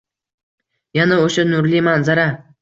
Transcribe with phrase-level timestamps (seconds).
[1.01, 2.27] Yana o‘sha nurli manzara